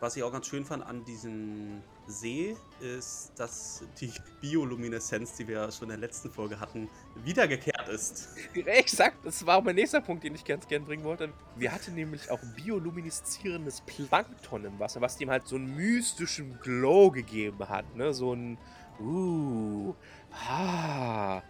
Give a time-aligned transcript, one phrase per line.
[0.00, 5.70] Was ich auch ganz schön fand an diesem See, ist, dass die Biolumineszenz, die wir
[5.72, 8.28] schon in der letzten Folge hatten, wiedergekehrt ist.
[8.54, 11.32] Exakt, das war auch mein nächster Punkt, den ich ganz gern bringen wollte.
[11.56, 17.10] Wir hatten nämlich auch biolumineszierendes Plankton im Wasser, was dem halt so einen mystischen Glow
[17.10, 17.96] gegeben hat.
[17.96, 18.14] Ne?
[18.14, 18.56] So ein,
[19.00, 19.94] uh,
[20.48, 21.42] ah,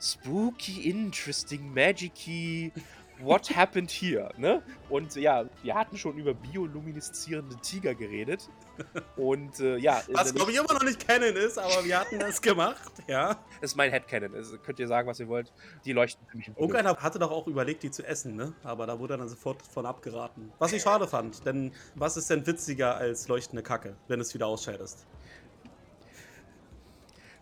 [0.00, 2.72] spooky, interesting, magicy,
[3.20, 4.62] what happened here, ne?
[4.88, 8.48] Und ja, wir hatten schon über biolumineszierende Tiger geredet.
[9.16, 10.02] Und äh, ja.
[10.12, 13.38] Was glaube ich immer noch nicht kennen ist, aber wir hatten das gemacht, ja.
[13.60, 14.34] Das ist mein Headcanon.
[14.34, 15.52] Also könnt ihr sagen, was ihr wollt.
[15.84, 16.48] Die leuchten für mich.
[16.56, 18.52] Irgendeiner hatte doch auch überlegt, die zu essen, ne?
[18.62, 20.52] Aber da wurde dann sofort von abgeraten.
[20.58, 24.46] Was ich schade fand, denn was ist denn witziger als leuchtende Kacke, wenn es wieder
[24.46, 25.06] ausscheidest?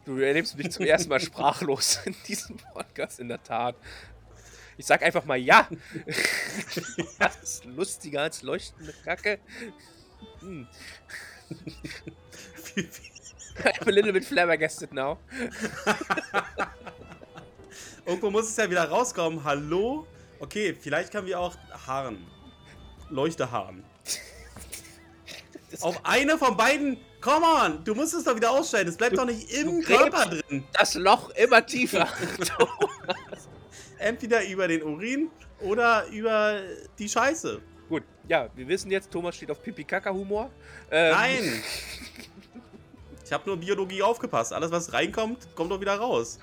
[0.07, 3.75] Du erlebst mich zum ersten Mal sprachlos in diesem Podcast, in der Tat.
[4.77, 5.69] Ich sag einfach mal ja.
[7.19, 9.39] das ist lustiger als leuchtende Kacke.
[10.41, 10.67] Hm.
[13.65, 15.19] I'm a little bit flabbergasted now.
[18.07, 19.43] Irgendwo muss es ja wieder rauskommen.
[19.43, 20.07] Hallo?
[20.39, 22.27] Okay, vielleicht können wir auch Haaren.
[23.09, 23.83] Leuchtehaaren.
[25.81, 26.99] Auf eine von beiden.
[27.21, 28.89] Come on, du musst es doch wieder ausscheiden.
[28.89, 30.65] Es bleibt du, doch nicht im Körper drin.
[30.73, 32.07] Das Loch immer tiefer.
[33.99, 35.31] Entweder über den Urin
[35.61, 36.61] oder über
[36.99, 37.61] die Scheiße.
[37.89, 40.51] Gut, ja, wir wissen jetzt, Thomas steht auf Pipi-Kaka-Humor.
[40.91, 41.63] Ähm, Nein!
[43.27, 44.53] Ich habe nur Biologie aufgepasst.
[44.53, 46.35] Alles, was reinkommt, kommt doch wieder raus.